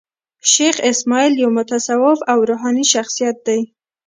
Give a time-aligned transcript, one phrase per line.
[0.51, 3.59] شېخ اسماعیل یو متصوف او روحاني شخصیت دﺉ.